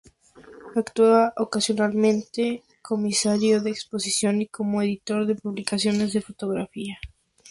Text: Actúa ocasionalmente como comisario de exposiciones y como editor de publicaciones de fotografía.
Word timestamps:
Actúa 0.81 1.31
ocasionalmente 1.45 2.63
como 2.81 3.03
comisario 3.03 3.61
de 3.61 3.69
exposiciones 3.69 4.45
y 4.45 4.47
como 4.47 4.81
editor 4.81 5.27
de 5.27 5.35
publicaciones 5.35 6.11
de 6.11 6.21
fotografía. 6.23 6.97